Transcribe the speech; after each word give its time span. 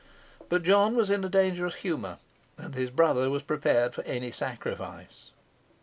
But 0.49 0.63
John 0.63 0.95
was 0.95 1.11
in 1.11 1.23
a 1.23 1.29
dangerous 1.29 1.75
humour, 1.75 2.17
and 2.57 2.73
his 2.73 2.89
brother 2.89 3.29
was 3.29 3.43
prepared 3.43 3.93
for 3.93 4.01
any 4.05 4.31
sacrifice. 4.31 5.29